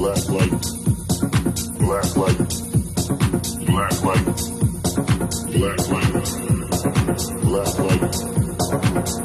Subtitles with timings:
[0.00, 0.64] black light,
[1.78, 2.38] black light,
[3.66, 4.24] black light,
[5.52, 6.24] black light,
[7.42, 8.14] black light,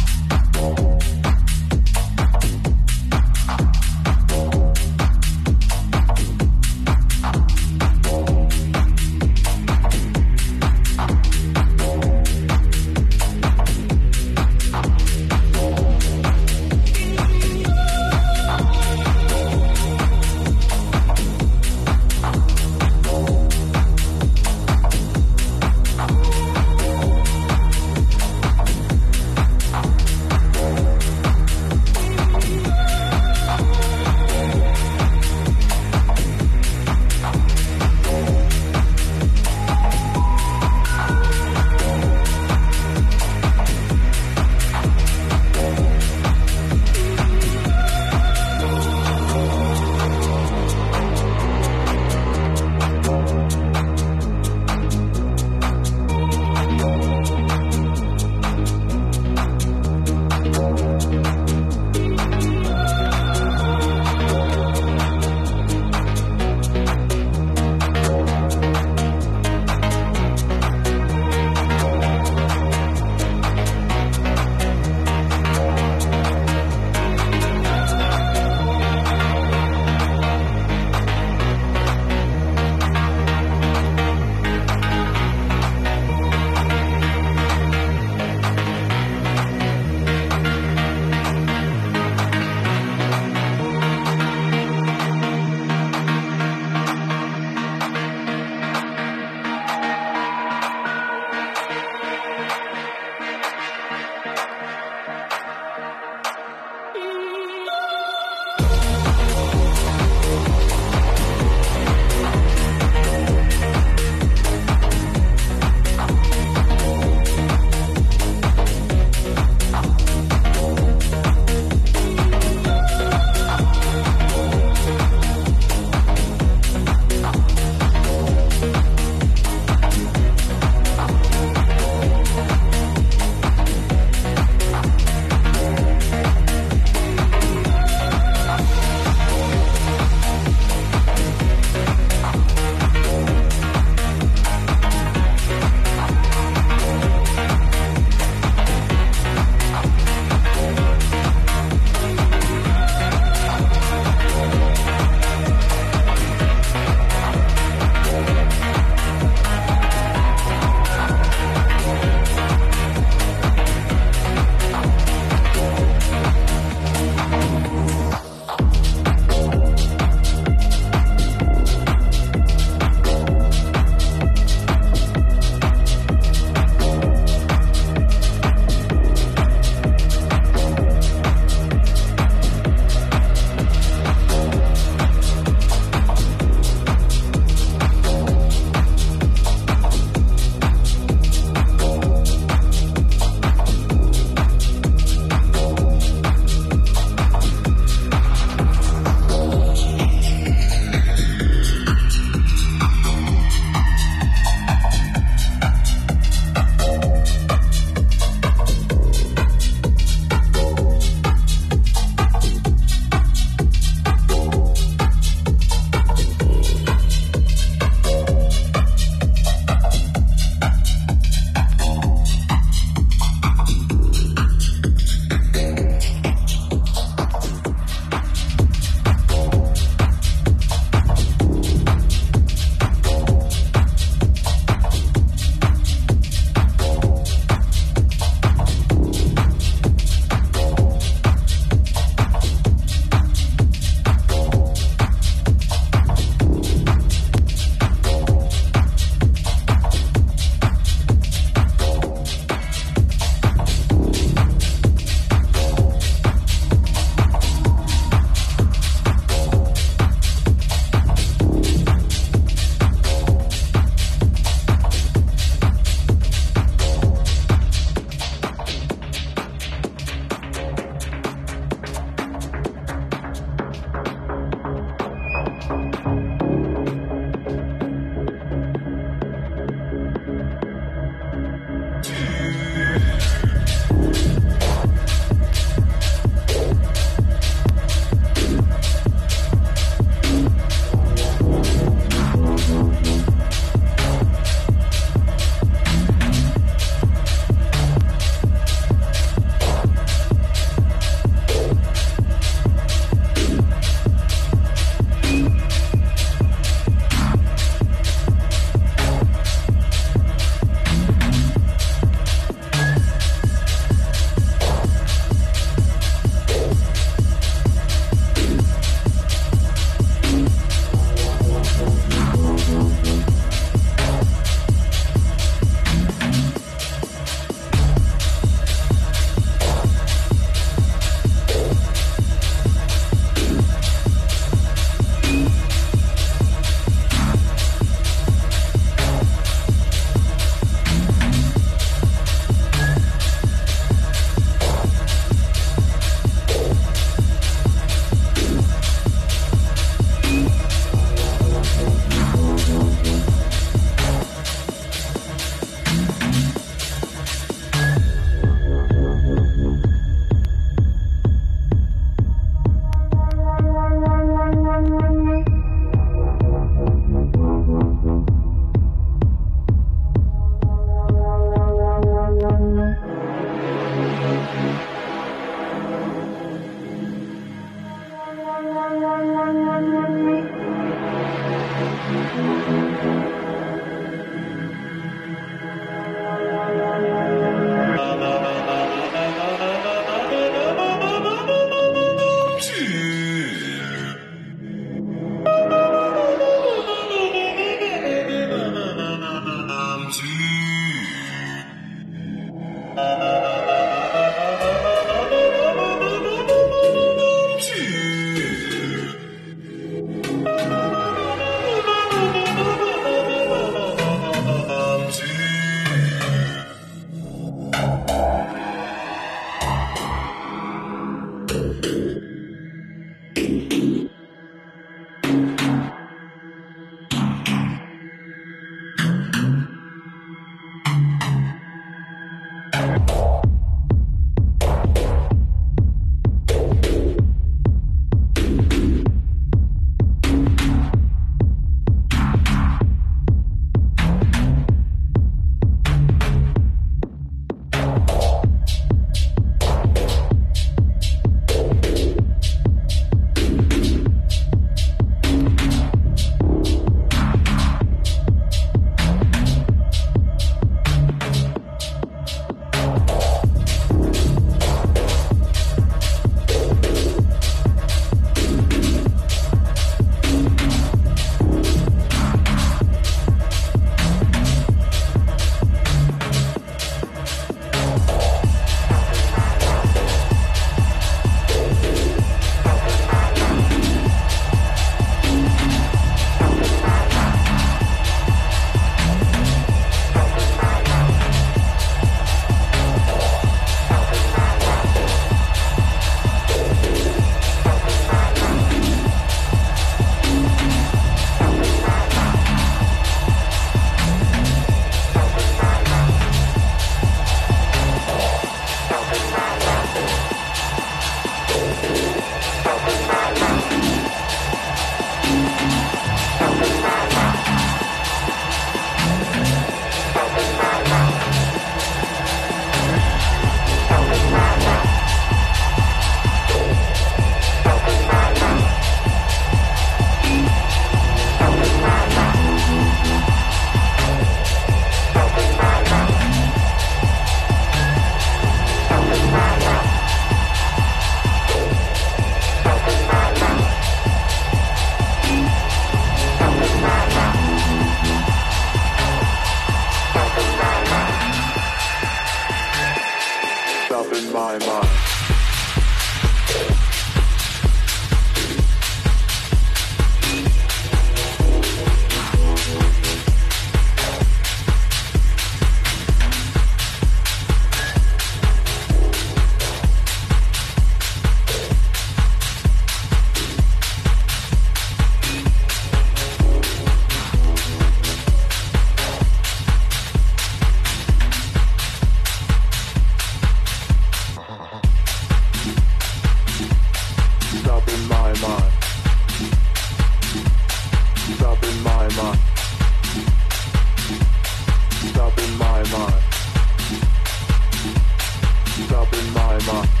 [599.71, 600.00] Bye.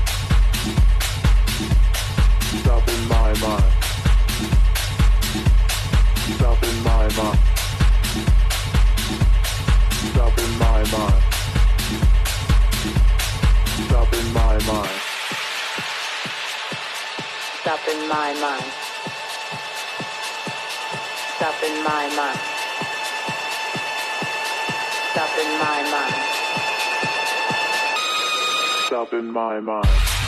[29.31, 30.20] my mind.